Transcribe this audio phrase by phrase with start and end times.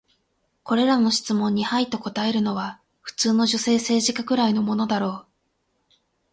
[0.63, 5.27] これらの質問に「はい」と答えるのは、普通の女性政治家くらいのものだろ
[5.89, 5.95] う。